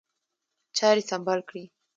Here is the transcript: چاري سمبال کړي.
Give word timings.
چاري 0.77 1.03
سمبال 1.11 1.39
کړي. 1.49 1.63